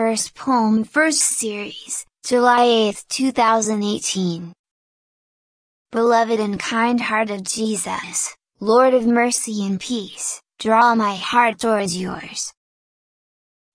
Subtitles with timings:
[0.00, 4.54] First Poem First Series, July 8, 2018.
[5.92, 12.00] Beloved and kind heart of Jesus, Lord of mercy and peace, draw my heart towards
[12.00, 12.50] yours.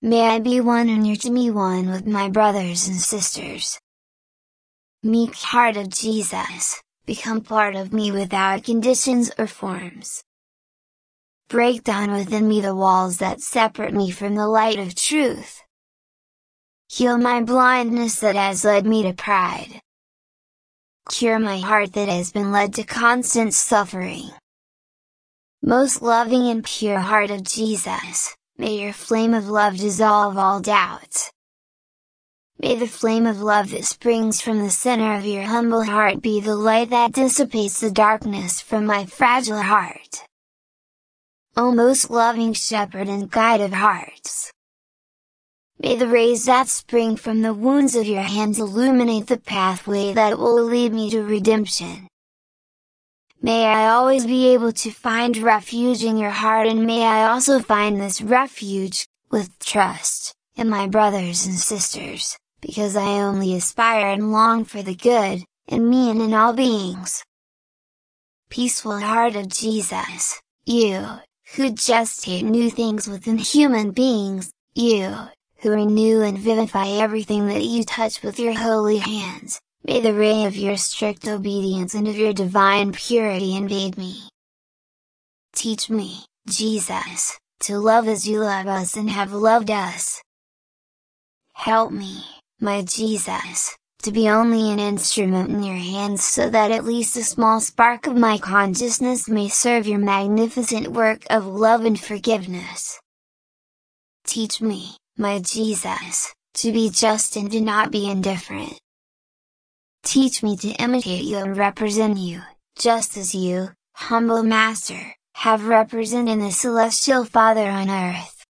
[0.02, 3.78] May I be one and you to me one with my brothers and sisters.
[5.04, 10.24] Meek heart of Jesus, become part of me without conditions or forms.
[11.50, 15.62] Break down within me the walls that separate me from the light of truth.
[16.96, 19.82] Heal my blindness that has led me to pride.
[21.10, 24.30] Cure my heart that has been led to constant suffering.
[25.62, 31.34] Most loving and pure heart of Jesus, may your flame of love dissolve all doubts.
[32.60, 36.40] May the flame of love that springs from the center of your humble heart be
[36.40, 40.24] the light that dissipates the darkness from my fragile heart.
[41.58, 44.54] O most loving shepherd and guide of hearts!
[45.78, 50.40] May the rays that spring from the wounds of your hands illuminate the pathway that
[50.40, 52.08] will lead me to redemption.
[53.42, 57.60] May I always be able to find refuge in your heart and may I also
[57.60, 64.32] find this refuge, with trust, in my brothers and sisters, because I only aspire and
[64.32, 67.24] long for the good, in me and in all beings.
[68.50, 71.06] Peaceful heart of Jesus, you,
[71.56, 75.14] who gestate new things within human beings, you,
[75.66, 80.46] who renew and vivify everything that you touch with your holy hands, may the ray
[80.46, 84.30] of your strict obedience and of your divine purity invade me.
[85.56, 90.22] Teach me, Jesus, to love as you love us and have loved us.
[91.54, 92.24] Help me,
[92.62, 97.24] my Jesus, to be only an instrument in your hands so that at least a
[97.24, 103.00] small spark of my consciousness may serve your magnificent work of love and forgiveness.
[104.28, 108.80] Teach me, my Jesus, to be just and to not be indifferent.
[110.04, 112.42] Teach me to imitate you and represent you,
[112.78, 118.46] just as you, humble Master, have represented the Celestial Father on earth.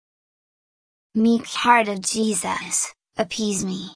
[1.15, 3.95] Meek heart of Jesus, appease me,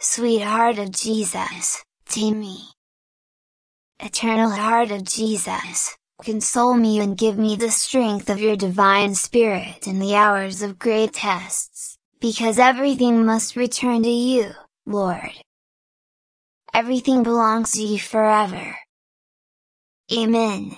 [0.00, 2.68] Sweet heart of Jesus, tame me.
[3.98, 9.86] Eternal heart of Jesus, console me and give me the strength of your divine spirit
[9.86, 14.50] in the hours of great tests, because everything must return to you,
[14.84, 15.32] Lord.
[16.74, 18.76] Everything belongs to you forever.
[20.12, 20.76] Amen.